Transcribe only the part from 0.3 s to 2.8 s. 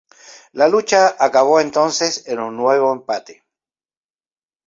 La lucha acabó entonces en un